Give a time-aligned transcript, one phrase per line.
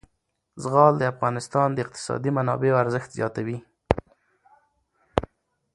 [0.63, 3.57] زغال د افغانستان د اقتصادي منابعو ارزښت زیاتوي.